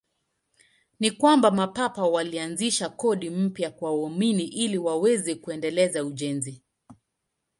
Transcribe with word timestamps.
Ni 0.99 1.11
kwamba 1.11 1.51
Mapapa 1.51 2.03
walianzisha 2.05 2.89
kodi 2.89 3.29
mpya 3.29 3.71
kwa 3.71 3.91
waumini 3.91 4.43
ili 4.43 4.77
waweze 4.77 5.35
kuendeleza 5.35 6.05
ujenzi. 6.05 6.61